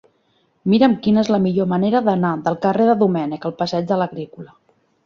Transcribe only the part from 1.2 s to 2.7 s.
és la millor manera d'anar del